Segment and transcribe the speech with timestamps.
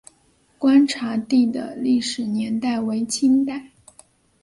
[0.57, 3.69] 观察第的历史年代为清代。